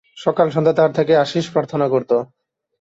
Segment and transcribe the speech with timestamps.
[0.17, 2.11] সকাল-সন্ধ্যা তার থেকে আশীষ প্রার্থনা করত।